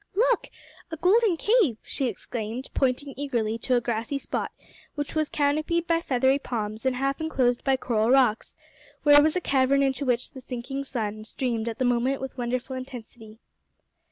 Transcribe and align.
"Look! 0.15 0.49
a 0.89 0.97
golden 0.97 1.37
cave!" 1.37 1.77
she 1.83 2.07
exclaimed, 2.07 2.71
pointing 2.73 3.13
eagerly 3.17 3.59
to 3.59 3.75
a 3.75 3.81
grassy 3.81 4.17
spot 4.17 4.49
which 4.95 5.13
was 5.13 5.29
canopied 5.29 5.85
by 5.85 6.01
feathery 6.01 6.39
palms, 6.39 6.87
and 6.87 6.95
half 6.95 7.21
enclosed 7.21 7.63
by 7.63 7.77
coral 7.77 8.09
rocks, 8.09 8.55
where 9.03 9.21
was 9.21 9.35
a 9.35 9.41
cavern 9.41 9.83
into 9.83 10.03
which 10.03 10.31
the 10.31 10.41
sinking 10.41 10.85
sun 10.85 11.23
streamed 11.25 11.69
at 11.69 11.77
the 11.77 11.85
moment 11.85 12.19
with 12.19 12.35
wonderful 12.35 12.75
intensity. 12.75 13.37